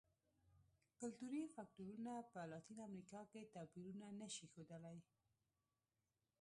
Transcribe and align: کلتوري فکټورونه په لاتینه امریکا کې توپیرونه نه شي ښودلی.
کلتوري 0.99 1.43
فکټورونه 1.55 2.13
په 2.31 2.39
لاتینه 2.51 2.81
امریکا 2.89 3.21
کې 3.31 3.51
توپیرونه 3.55 4.05
نه 4.19 4.27
شي 4.35 4.45
ښودلی. 4.53 4.97